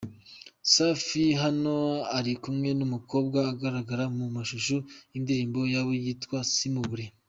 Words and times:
Safi 0.73 1.25
hano 1.43 1.75
ari 2.17 2.33
kumwe 2.43 2.69
n'umukobwa 2.79 3.39
ugaragara 3.53 4.03
mu 4.17 4.25
mashusho 4.35 4.75
y'indirimbo 5.13 5.59
yabo 5.73 5.91
yitwa 6.03 6.39
Simubure. 6.55 7.05